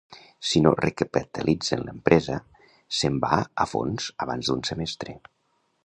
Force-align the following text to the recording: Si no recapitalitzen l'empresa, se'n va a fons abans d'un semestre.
Si 0.51 0.61
no 0.67 0.69
recapitalitzen 0.77 1.83
l'empresa, 1.89 2.39
se'n 3.01 3.21
va 3.27 3.39
a 3.67 3.69
fons 3.75 4.09
abans 4.27 4.51
d'un 4.51 4.69
semestre. 4.73 5.17